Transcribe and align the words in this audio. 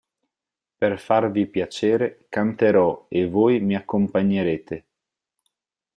Per 0.77 0.97
farvi 0.97 1.45
piacere, 1.45 2.25
canterò 2.27 3.05
e 3.07 3.27
voi 3.29 3.59
mi 3.59 3.75
accompagnerete. 3.75 4.85